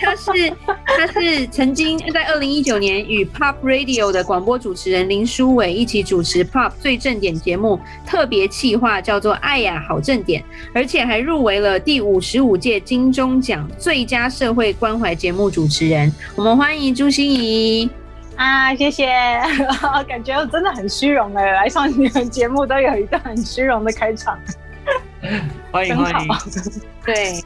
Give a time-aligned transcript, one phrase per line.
[0.00, 0.52] 他是
[0.86, 10.42] 他是曾经 在二零一九年与 Pop Radio 的广播主持人林书伟一起主持 Pop 最正点节目特别企划，叫做“爱呀好正点”，
[10.74, 16.12] 而且还入围了第五十五届金钟奖最佳社会关怀节目主持人。
[16.34, 17.88] 我们欢迎朱心怡。
[18.36, 19.06] 啊，谢谢，
[20.08, 24.38] 感觉我真的很虚荣哎，来上你们节目都有一段很虚荣的开场，
[25.70, 26.28] 欢迎欢迎，
[27.04, 27.42] 对。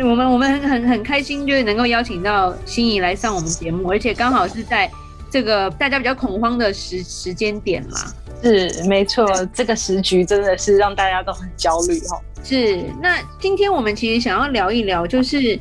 [0.00, 4.88] 我们我们很很很开心，就是能够邀请到心仪来上我们节目，而且刚好是在
[5.28, 7.98] 这个大家比较恐慌的时时间点嘛。
[8.40, 12.20] 是，没错，这个时局真的是让大家都很焦虑哈。
[12.44, 15.58] 是，那今天我们其实想要聊一聊，就是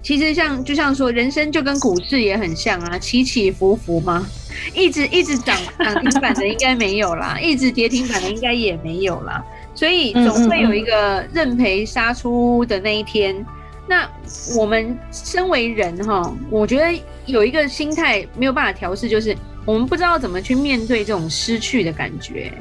[0.00, 4.24] 其实像就像说，人生就跟股市也很像啊，起起伏伏嘛，
[4.72, 9.44] 一直一直涨涨停板的应该没有啦， 一直跌停板的应该也没有啦，
[9.74, 13.44] 所以总会有一个认赔杀出的那一天。
[13.90, 14.08] 那
[14.56, 22.52] 我们身为人哈，我觉得有一个心态没有办法调试，就是我们不知道怎么去面对这种失去的感觉。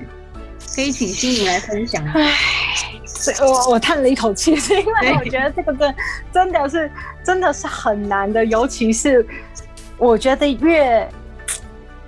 [0.75, 2.03] 可以请心怡来分享。
[2.15, 2.33] 唉，
[3.05, 5.95] 所以我我叹了一口气，是因为我觉得这个真
[6.33, 6.91] 真的是
[7.23, 9.23] 真的是很难的，尤其是
[9.99, 11.07] 我觉得越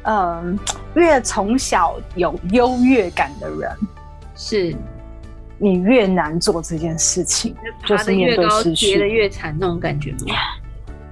[0.02, 0.58] 嗯
[0.96, 3.70] 越从小有优越感的人
[4.36, 4.76] 是。
[5.62, 10.18] 你越难做这件事情，就是面对失去，跌得越惨那种感觉吗？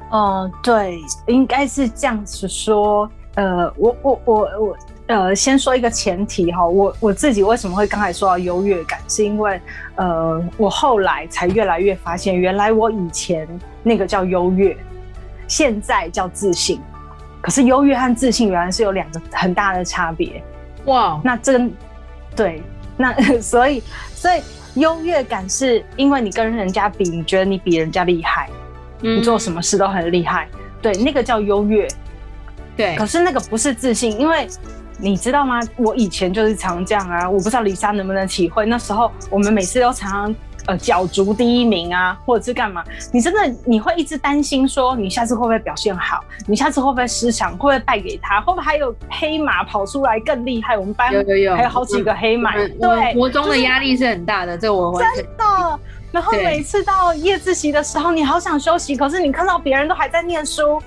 [0.10, 0.98] 哦、呃，对，
[1.28, 3.10] 应该是这样子说。
[3.36, 9.62] 呃，我我我我，呃，先说一个前提哈，我我自己为什么会刚才说到优越感，是因为
[9.96, 13.48] 呃，我后来才越来越发现，原来我以前
[13.82, 14.76] 那个叫优越，
[15.48, 16.82] 现在叫自信。
[17.40, 20.44] 可是优越和自信原来是有两个很大的差别。
[20.86, 21.72] 哇，那真
[22.36, 22.62] 对。
[23.02, 23.82] 那 所以，
[24.14, 24.42] 所以
[24.76, 28.50] 优越感是因为你跟人家比，你觉得你比人家厉害，
[29.02, 30.50] 嗯，你做什么事都很厉害，
[30.82, 31.88] 对，那个叫优越，
[32.76, 32.98] 对。
[32.98, 34.46] 可是那个不是自信，因为
[34.98, 35.62] 你知道吗？
[35.78, 38.66] 我以前就是常这样啊，我不知道李莎能不能体会。
[38.66, 40.36] 那时候我们每次都常常。
[40.70, 42.84] 呃，角逐第一名啊，或者是干嘛？
[43.12, 46.24] 你真的你会一直担心说，你下次会不会表现好？
[46.46, 47.54] 你下次会不会失常？
[47.54, 48.40] 会不会败给他？
[48.42, 50.78] 会不会还有黑马跑出来更厉害？
[50.78, 52.54] 我们班有有有，还有好几个黑马。
[52.54, 55.80] 对，国中的压力是很大的，这我真的。
[56.12, 60.80] 然后每次到夜自习的时候，你好想休息，可是你看到别人都还在念书。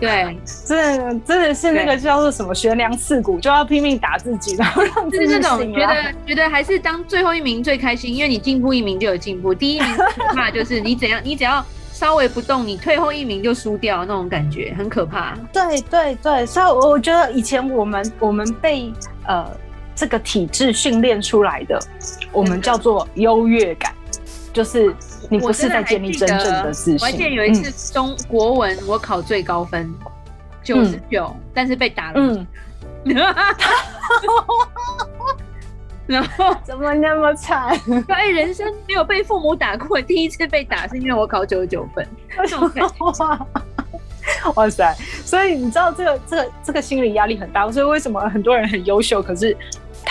[0.00, 15.36] 对， 真的真的是那个叫做什么悬梁刺股，就要拼命打自己，然后让自己是那种觉得觉得还是当最后一名最开心，因为你进步一名就有进步，第一名可怕就是你怎样，你只要稍微不动，你退后一名就输掉那种感觉，很可怕。
[15.52, 18.92] 对对对，所以我觉得以前我们我们被
[19.26, 19.48] 呃
[19.94, 21.78] 这个体制训练出来的，
[22.32, 23.92] 我们叫做优越感，
[24.54, 24.94] 就是。
[25.30, 26.98] 你不是在建立真正的自信。
[27.00, 29.90] 我还记得有一次中国文我考最高分
[30.62, 32.14] 九十九，但是被打了。
[32.16, 32.46] 嗯。
[36.06, 37.74] 然后 怎么那么惨？
[38.08, 42.06] 哎，人生没有被父母打过，第一次被打是因为我考九十九分。
[44.54, 44.94] 哇塞！
[45.24, 47.72] 所以你知道这个这个这个心理压力很大。
[47.72, 49.56] 所以为什么很多人很优秀，可是？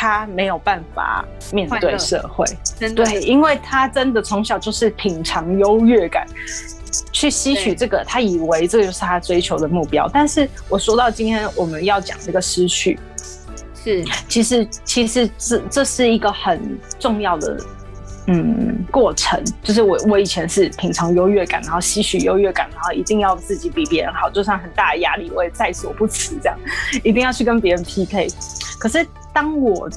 [0.03, 2.46] 他没有办法面对社会，
[2.78, 6.28] 对，因为他真的从小就是品尝优越感，
[7.14, 10.09] 去吸取这个，他以为这就是他追求的目标。
[10.13, 13.00] 但是我说到今天我们要讲这个失去，
[13.81, 17.58] 是其实其实这这是一个很重要的
[18.28, 26.60] 嗯过程，就是我我以前是品尝优越感，然后吸取优越感，然后一定要自己比别人好，就算很大的压力我也在所不辞，这样
[27.04, 28.28] 一定要去跟别人 PK。
[28.78, 29.07] 可是。
[29.33, 29.89] 当我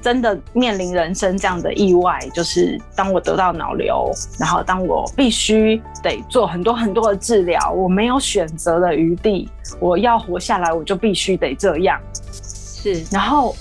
[0.00, 9.50] 真的面临人生这样的意外，就是当我得到脑瘤，然后当我必须得做很多很多的治疗，我没有选择的余地，
[9.80, 12.00] 我要活下来，我就必须得这样。
[12.32, 13.56] 是，然后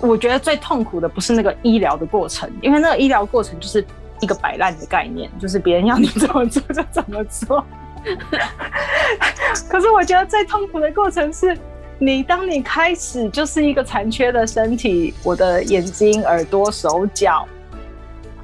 [0.00, 3.84] 我觉得最痛苦的不是那个医疗的过程，因为那个医疗过程就是
[4.20, 7.62] 一个摆烂的概念，就是别人要你怎么做就怎么做。
[9.68, 11.58] 可是我觉得最痛苦的过程是。
[12.04, 17.46] 你当你开始就是一个残缺的身体，我的眼睛、耳朵、手脚，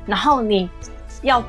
[0.07, 0.71] 然后你
[1.23, 1.43] 要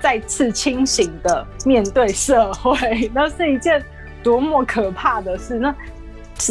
[0.00, 3.84] 再次清醒的面对社会，那是一件
[4.22, 5.58] 多么可怕的事。
[5.58, 5.74] 那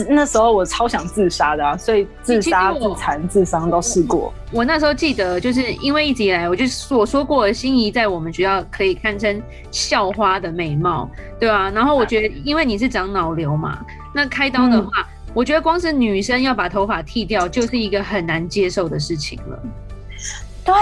[0.10, 4.34] 那时候我超想自杀的啊，所以自杀、自残、自伤都试过我。
[4.52, 6.64] 我那时候记得，就是因为一直以来，我就
[6.96, 9.42] 我说过，心仪在我们学校可以堪称
[9.72, 11.70] 校花的美貌，对啊。
[11.72, 13.86] 然后我觉得，因为你是长脑瘤嘛，
[14.16, 19.60] 那开刀的话，嗯、我觉得光是女生要把头发剃掉，就是一个很难接受的事情了。
[20.64, 20.74] 对，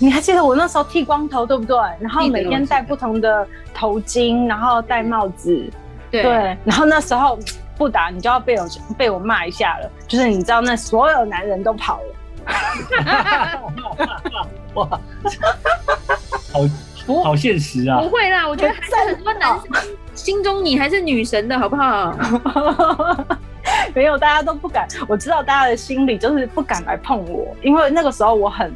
[0.00, 1.76] 你还记得我那时候剃光头，对不对？
[2.00, 5.70] 然后每天戴不同的头巾，然后戴帽子，
[6.10, 6.32] 对，对，
[6.64, 7.38] 然后那时候。
[7.78, 12.14] 不打你就要被我被我骂一下了，就是你知道那所有男人都跑了，
[14.74, 14.88] 哇，
[16.52, 16.60] 好
[17.06, 18.00] 不好现实啊？
[18.00, 22.12] 不会啦，我觉得还是很多男生心中你还是女神的好不好？
[23.94, 24.88] 没有，大家都不敢。
[25.06, 28.74] 我知道大家的心里就是不敢来碰我，因为那个时候我很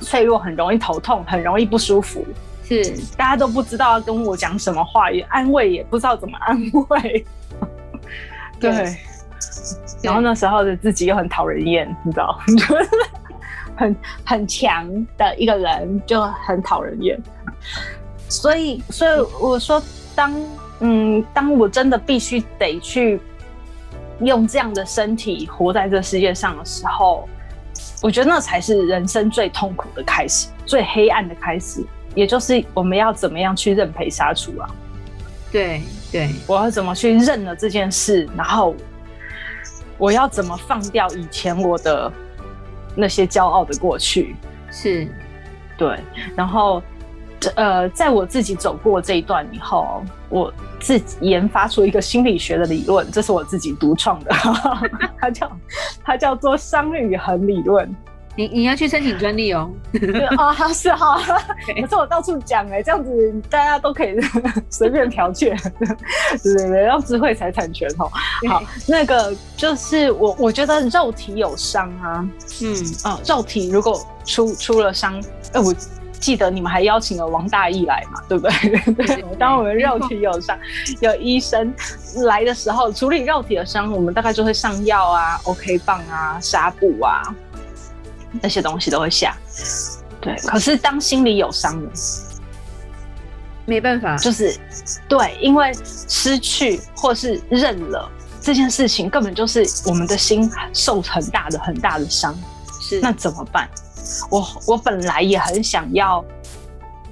[0.00, 2.26] 脆弱，很容易头痛，很容易不舒服。
[2.64, 2.82] 是，
[3.16, 6.58] 大家都不知道要跟我讲什么话，也安慰也不知道怎么安
[6.88, 7.24] 慰。
[8.58, 8.96] 对，对，
[10.02, 12.38] 然后那时候的自己又很讨人厌，你知道，
[13.76, 14.88] 很很强
[15.18, 17.20] 的一个人就很讨人厌，
[18.28, 19.10] 所以，所以
[19.40, 19.82] 我说
[20.14, 20.42] 当，当
[20.80, 23.20] 嗯，当我真的必须得去
[24.20, 27.28] 用这样的身体活在这世界上的时候，
[28.02, 34.68] 我觉得那才是人生最痛苦的开始，最黑暗的开始，也就是我们要怎么样去认赔杀出啊？
[35.52, 35.82] 对。
[36.16, 38.74] 对，我要怎么去认了这件事，然后
[39.98, 42.10] 我要怎么放掉以前我的
[42.94, 44.34] 那些骄傲的过去？
[44.70, 45.06] 是，
[45.76, 46.00] 对，
[46.34, 46.82] 然后
[47.54, 54.34] 呃，在我自己走过这一段以后，我自己研发出一个心理学的理论，这是我自己独创的，
[55.20, 55.58] 它叫
[56.02, 57.94] 它叫做伤与痕理论。
[58.36, 59.70] 你你要去申请专利哦！
[60.36, 61.18] 啊， 是哈，
[61.66, 64.14] 可是我到处讲哎，这样子大家都可以
[64.68, 65.56] 随便剽窃，
[66.44, 68.10] 对对对，要智慧财产权哦。
[68.48, 72.28] 好，那个就是我我觉得肉体有伤啊，
[72.62, 75.18] 嗯啊，肉体如果出出了伤，
[75.54, 75.74] 哎，我
[76.20, 78.94] 记得你们还邀请了王大义来嘛，对不对？
[78.94, 80.58] 对，当我们肉体有伤，
[81.00, 81.72] 有医生
[82.26, 87.22] 来的时候，处理肉体的伤，我们大概就会上药啊，OK 棒啊，纱布啊。
[88.42, 89.36] 那些东西都会下，
[90.20, 90.36] 对。
[90.46, 91.90] 可是当心里有伤了，
[93.64, 94.56] 没办法，就是
[95.08, 95.72] 对，因为
[96.08, 98.10] 失去或是认了
[98.40, 102.36] 这件事情，根本就是我们的心受很大的很大的伤。
[102.80, 103.68] 是，那怎么办？
[104.30, 106.24] 我我本来也很想要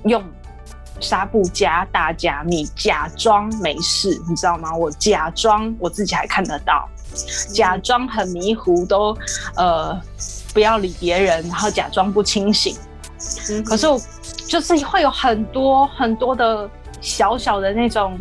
[0.04, 0.24] 用
[1.00, 4.72] 纱布加大加密，假装没事，你知道吗？
[4.72, 6.88] 我假装我自己还看得到，
[7.52, 9.16] 假装很迷糊，都
[9.56, 10.00] 呃。
[10.54, 12.74] 不要理别人，然后假装不清醒。
[13.50, 14.00] 嗯，可是我
[14.46, 16.68] 就是会有很多很多的
[17.00, 18.18] 小小的那种，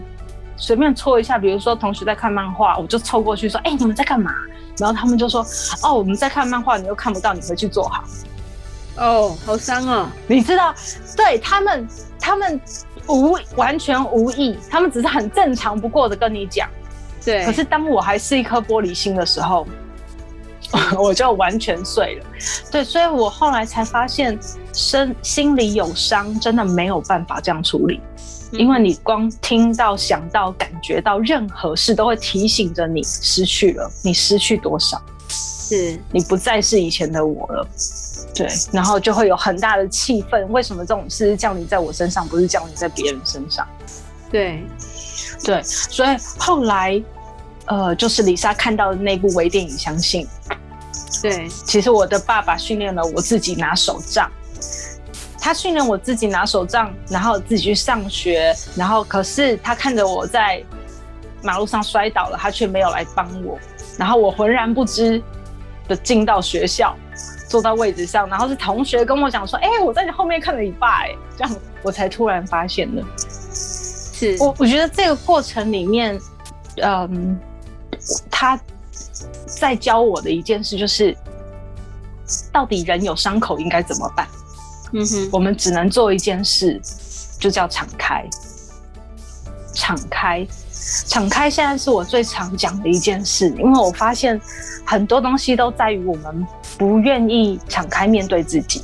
[0.58, 4.32] 随便戳一下，比如说同学在看漫画，我就凑过去说：“哎，你们在干嘛？”
[4.80, 5.46] 然后他们就说
[5.84, 8.04] ：“哦，我们在看漫画，你又看不到，你回去坐好。”
[8.98, 10.08] 哦，好伤哦！
[10.28, 10.74] 你知道，
[11.18, 11.88] 对他们，
[12.20, 12.60] 他们
[13.08, 16.70] 无完全无意，他们只是很正常不过的跟你讲。
[17.26, 19.68] 对，可是当我还是一颗玻璃心的时候。
[20.98, 22.26] 我就完全碎了，
[22.72, 24.38] 对，所以我后来才发现，
[24.74, 28.02] 身心里有伤，真的没有办法这样处理，
[28.52, 35.00] 因为你光听到、想到、感觉到任何事，都会提醒着你失去了，你失去多少，
[35.30, 37.68] 是你不再是以前的我了，
[38.34, 43.68] 对，然后就会有很大的气愤，为什么这种事降临在我身上，不是降临在别人身上？
[44.32, 44.64] 对，
[45.44, 47.00] 对，所以后来，
[47.68, 50.28] 呃，就是李莎看到的那部微电影，相信。
[51.22, 54.30] 对，其实我的爸爸训练了我自己拿手杖，
[55.40, 60.64] 他训练我自己拿手杖，然后自己去上学，然后可是他看着我在
[61.42, 63.58] 马路上摔倒了，他却没有来帮我，
[63.98, 65.22] 然后我浑然不知
[65.88, 66.96] 的进到学校，
[67.48, 73.04] 坐到位置上，然后是同学跟我讲说：“哎、欸，我在你后面看了你爸。”哎，这样我才突然发现的。
[73.18, 76.20] 是我，我觉得这个过程里面，
[76.82, 77.40] 嗯，
[78.30, 78.60] 他。
[79.60, 81.16] 在教我的一件事就是，
[82.52, 84.28] 到底人有伤口应该怎么办？
[84.94, 86.80] 嗯哼，我们只能做一件事，
[87.40, 88.24] 就叫敞开。
[89.74, 90.46] 敞开，
[91.08, 94.40] 敞开，现在是我最常讲的一件事，因为我发现
[94.86, 96.46] 很多东西都在于我们
[96.78, 98.84] 不愿意敞开面对自己。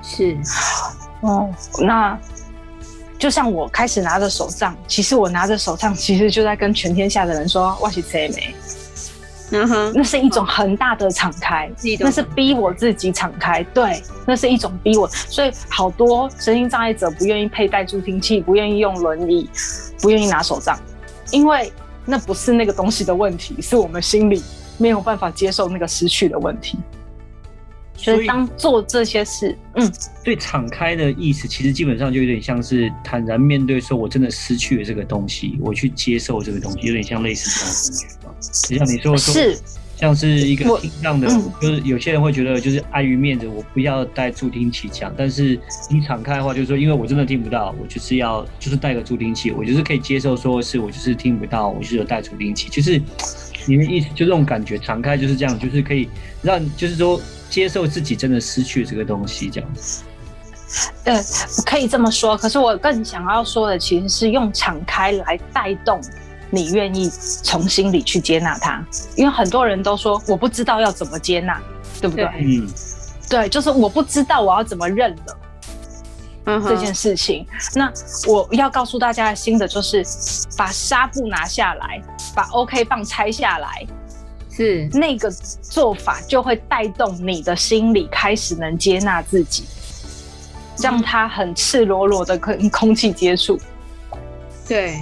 [0.00, 0.38] 是，
[1.22, 2.16] 哦，那
[3.18, 8.54] 就像我开始拿着手杖，其实我拿着手杖，其实就在跟全天下的人说：“我是谁没。”
[9.50, 11.70] 嗯哼，那是一种很大的敞开，
[12.00, 19.48] 那是逼我自己敞开，对，那是一种逼我，所以好多身心障碍者不愿意佩戴助听器，不愿意用轮椅，
[20.00, 20.78] 不愿意拿手杖，
[21.30, 21.72] 因为
[22.04, 24.42] 那不是那个东西的问题，是我们心里
[24.78, 26.78] 没有办法接受那个失去的问题。
[27.96, 29.92] 所以当做这些事，嗯，
[30.24, 39.58] 对，敞开的意思其实基本上就有点像是坦然面对，说我真的失去了这个东西，我去接受这个东西，有点像类似这样像你说说，是
[39.96, 41.28] 像是一个听障的，
[41.60, 45.12] 就是有些人会觉得就是碍于面子，我不要带助听器讲。
[45.16, 45.58] 但是
[45.88, 53.00] 你敞开的话，就是说，因为我真的听不到，我就是要就是带个助听器，我就是可以接受，说是我就是听不到，我就是有带助听器，就是
[53.66, 56.08] 你的意思，就这种感觉，敞开就是这样，就是可以
[56.42, 57.20] 让，就是说。
[57.50, 60.02] 接受自己真的失去这个东西，这样子。
[61.04, 61.22] 呃，
[61.64, 62.36] 可以这么说。
[62.36, 66.00] 可是我更想要说的，其实是用敞开来带动
[66.54, 67.10] 你愿意
[67.42, 68.84] 从心里去接纳他。
[69.16, 71.60] 因为很多人都说我不知道要怎么接纳，
[72.00, 72.24] 对不对？
[72.40, 72.68] 嗯，
[73.28, 75.38] 对，就是我不知道我要怎么认了。
[76.46, 77.46] 嗯，这件事情。
[77.74, 77.90] 那
[78.28, 80.04] 我要告诉大家的新的就是，
[80.56, 82.02] 把纱布拿下来，
[82.34, 83.86] 把 OK 棒拆下来。
[84.56, 85.28] 是那个
[85.62, 89.64] 做法就会带动你的心理开始能接纳自己，
[90.78, 93.58] 让他很赤裸裸的跟空气接触。
[94.68, 95.00] 对，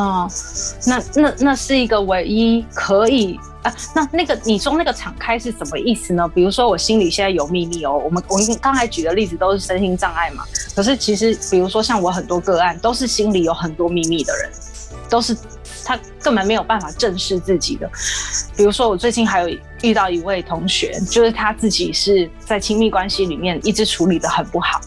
[0.00, 0.30] 哦、
[0.86, 3.74] 那那那是一个唯一可以啊。
[3.94, 6.26] 那那个你说那个敞开是什么意思呢？
[6.28, 8.00] 比如说我心里现在有秘密哦。
[8.04, 10.44] 我们我刚才举的例子都是身心障碍嘛。
[10.74, 14.50] 可是其实比如说像我很多个案都是心里有很多秘密的人，
[15.08, 15.36] 都是。
[15.82, 17.90] 他根本没有办法正视自己的，
[18.54, 24.78] 比如说我最近还有遇到一位同学，就是他自己是在亲密关系里面一直处理的很不好，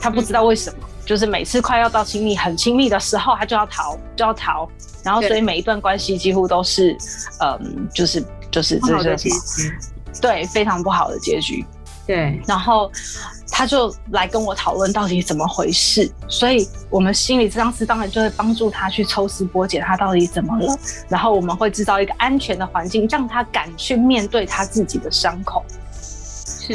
[0.00, 0.78] 他不知道为什么，
[1.12, 4.66] 就是每次快要到亲密很亲密的时候，他就要逃就要逃，
[5.04, 6.96] 然后所以每一段关系几乎都是，
[7.42, 9.74] 嗯，就是就是这些什么，
[10.22, 11.62] 对，非常不好的结局，
[12.06, 12.90] 对，然后。
[13.54, 20.74] 他就来跟我讨论到底怎么回事，所以我们心理治疗师当然就会帮助他去抽丝剥茧，他到底怎么了，
[21.06, 25.62] 然后我们会制造一个安全的环境，让他敢去面对他自己的伤口。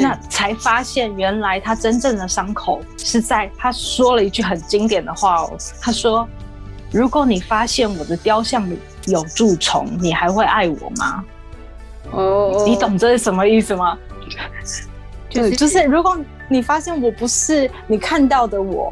[0.00, 6.28] 那才发现原来他真正的伤口是在他说了一句很经典的话哦，他说
[6.92, 11.24] ：“如果你发现我的雕像里有蛀虫，你还会爱我吗？”
[12.12, 13.98] 哦，你懂这是什么意思吗？
[15.30, 16.18] 对，就是如果。
[16.50, 18.90] 你发现我不是你看到的我，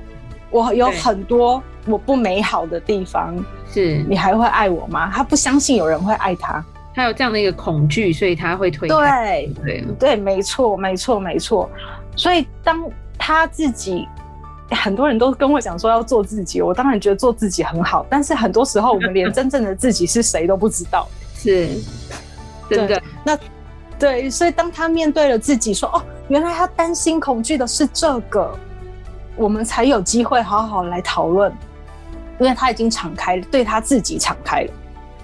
[0.51, 3.35] 我有很多我不美好的地方，
[3.73, 5.11] 是你还会爱我吗？
[5.11, 6.63] 他不相信有人会爱他，
[6.97, 8.97] 他有这样的一个恐惧，所以他会推开。
[8.97, 11.71] 对对对，没错没错没错。
[12.17, 12.83] 所以当
[13.19, 14.09] 他自己，
[14.71, 21.07] 很多人都跟我讲说要做自己，我当然觉得做自己很好，但是很多时候我们连真正的自己是谁都不知道。
[21.35, 21.69] 是，
[22.71, 23.03] 真的。
[23.23, 23.39] 那。
[23.99, 28.55] 对，所以当他面对了自己，说：“哦，原来他担心、恐惧的是这个，
[29.37, 31.51] 我们才有机会好好来讨论。
[32.39, 34.71] 因为他已经敞开了，对他自己敞开了，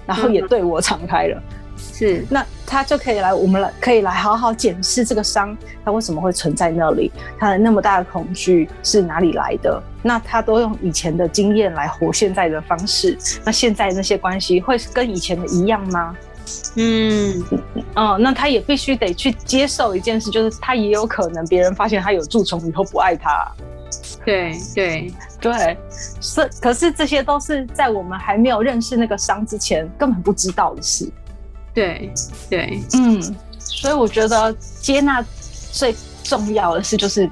[0.07, 1.37] 然后也对我敞开了。
[1.37, 1.43] 嗯、
[1.91, 7.11] 是，那他就可以来，我们来可以来好好检视这个伤，他为什么会存在那里？
[7.39, 9.81] 他的那么大的恐惧是哪里来的？
[10.01, 16.15] 那他都用以前的经验来活现在的方式，那现在那些关系会跟以前的一样吗？”
[16.75, 17.41] 嗯，
[17.95, 23.49] 哦，那他也必须得去接受一件事，就是他也有可能别人发现他有蛀虫以后不爱他。
[24.25, 25.77] 对对对，
[26.19, 31.09] 是，可是这些都是在我们还没有认识那个伤之前根本不知道的事。
[31.73, 32.13] 对
[32.49, 35.23] 对，嗯，所以我觉得接纳
[35.71, 37.29] 最重要的事就是。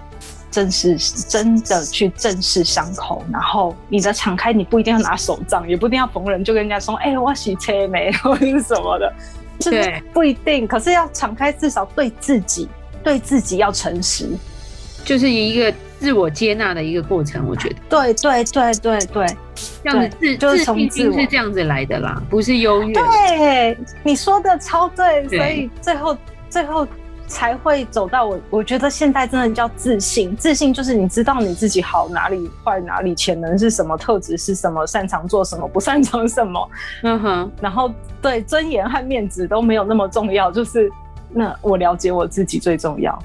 [0.52, 0.98] 正视，
[1.30, 9.14] 真的去正视伤口，然后你的敞开，你不一定要拿手杖，也不一定要逢人就跟人家说，哎、欸，我洗车没，或者是什么的，
[9.64, 10.68] 对，不一定。
[10.68, 12.68] 可是要敞开，至少对自己，
[13.02, 14.30] 对自己要诚实，
[15.06, 17.48] 就是一个自我接纳的一个过程。
[17.48, 19.38] 我觉得，对对对对对，
[19.84, 22.94] 这样子自就是从自我是这样子来的啦，不是优越。
[22.94, 26.18] 对，你说的超对，对，所以最后
[26.50, 26.88] 最后。
[27.28, 30.36] 才会走到我，我觉得现在真的叫自信。
[30.36, 36.70] 自信就是你知道你自己好哪里，坏哪里，潜能是什么，特质是什么，擅长做什么，不擅长什么。
[37.04, 37.52] 嗯哼。
[37.62, 37.90] 然后
[38.22, 40.92] 对尊严和面子都没有那么重要，就是
[41.30, 43.18] 那我了解我自己最重要。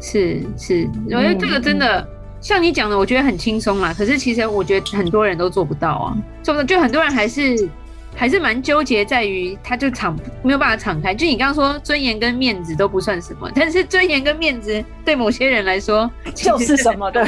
[0.00, 2.06] 是是，我觉得这个真的、嗯、
[2.40, 3.94] 像你讲的，我觉得很轻松啦。
[3.96, 7.68] 可是其实我觉得很多人都做不到啊，做不到，就很多人还是。
[8.16, 11.14] 还是蛮纠结，在于他就敞没有办法敞开。
[11.14, 17.08] 就你刚刚说尊严跟面子都不算什么，但是尊严跟面子对某些人来说就是什么？
[17.12, 17.24] 对，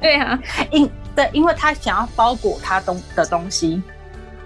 [0.00, 0.36] 对啊，
[0.72, 3.80] 因对，因为他想要包裹他东的东西，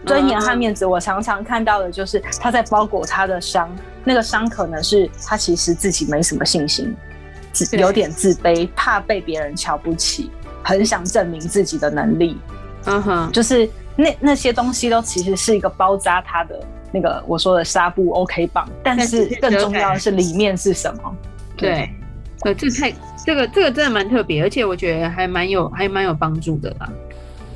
[0.04, 3.74] 尊严和面子，我常常看到的就是他在包裹他的伤，
[4.04, 6.94] 那个伤可能是他其实自己没什么信心，
[7.78, 10.30] 有点自卑，怕被别人瞧不起，
[10.62, 12.38] 很想证明自己的能力。
[12.87, 16.59] 嗯哼，就是那那些东西都其实是一个包扎他的
[16.92, 21.16] 那个我说的纱布 OK 棒，但是更重要的是里面是什么？
[21.57, 21.90] 对，
[22.42, 22.92] 呃，这太
[23.26, 26.90] 这个这个真的蛮特别，而且我觉得还蛮有还蛮有帮助的啦。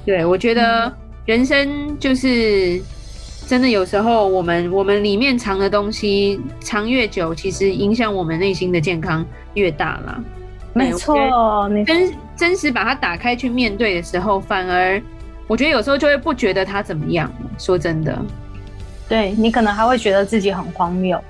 [0.05, 0.93] 对，我觉得
[1.25, 2.83] 人生就是
[3.47, 10.23] 真的，有时候我们我们里面藏的东西藏越久，其实影响我们内心的健康越大啦。
[10.73, 15.01] 没错，你真真实把它打开去面对的时候，反而
[15.47, 17.31] 我觉得有时候就会不觉得它怎么样。
[17.59, 18.19] 说真的，
[19.09, 21.23] 对，你可能还会觉得自己很荒谬。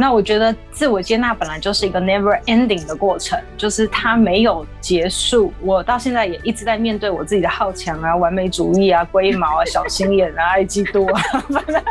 [0.00, 5.52] 那我觉得自我接纳本来就是一个 never ending 的过程，就是它没有结束。
[5.60, 11.82] 我到现在也一直在面对我自己的好强啊、完美主义啊、龟毛啊、小心眼啊、爱嫉妒啊，反 正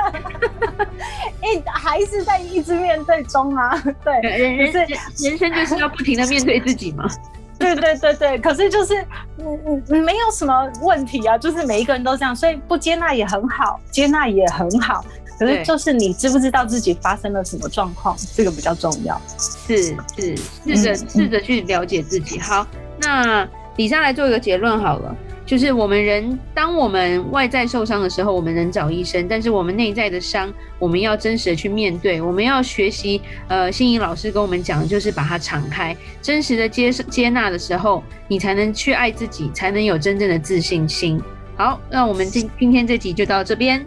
[1.44, 3.82] 一还是在一直面对中啊。
[4.04, 4.80] 对，人人是
[5.28, 7.08] 人生就是要不停的面对自己嘛。
[7.60, 8.96] 对对对对，可是就是
[9.38, 15.04] 嗯嗯，没有什么问题啊，就是每一个人都这样，所以不接纳也很好，接纳也很好。
[15.40, 19.20] 可是就是你知不知道自己发生了什么状况，这个比较重要。
[19.38, 22.38] 是是，试着试着去了解自己。
[22.40, 22.68] 好，
[23.00, 25.16] 那李莎来做一个结论好了，
[25.46, 32.22] 就是我们人，当我们外在受伤的时候，我们能找医生，但是我们内在的伤，我们要真实的去面对。
[32.22, 41.22] 我们要学习，呃，心怡老师跟我们讲的就是把它敞开，真实的接接纳的时候，你才能去爱自己，才能有真正的自信心。
[41.60, 43.86] 好，那我们今今天这集就到这边。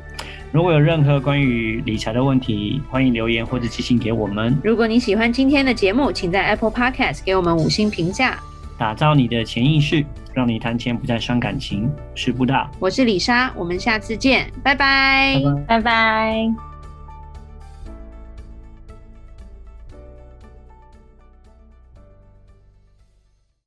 [0.51, 4.55] 如果有任何关于理财的问题，欢迎留言或者寄信给我们。
[4.63, 8.39] 如果你喜欢今天的节目，请在 Apple Podcast 给我们五星评价。
[8.77, 11.91] 打造你的潜意识，让你谈钱不再伤感情。
[12.15, 15.65] 是布大，我是李莎，我们下次见，拜拜，拜拜。
[15.67, 16.72] 拜拜。